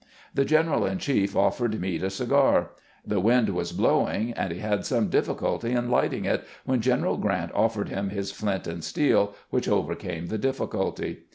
The 0.33 0.45
general 0.45 0.83
in 0.87 0.97
chief 0.97 1.35
offered 1.35 1.79
Meade 1.79 2.01
a 2.03 2.09
cigar. 2.09 2.71
The 3.05 3.19
wind 3.19 3.49
was 3.49 3.71
blowing, 3.71 4.33
and 4.33 4.51
he 4.51 4.57
had 4.57 4.83
some 4.83 5.09
difficulty 5.11 5.73
in 5.73 5.91
lighting 5.91 6.25
it, 6.25 6.43
when 6.65 6.81
Greneral 6.81 7.21
Grant 7.21 7.51
offered 7.53 7.89
him 7.89 8.09
his 8.09 8.31
flint 8.31 8.65
and 8.65 8.83
steel, 8.83 9.35
which 9.51 9.69
overcame 9.69 10.25
the 10.25 10.39
difficulty. 10.39 11.25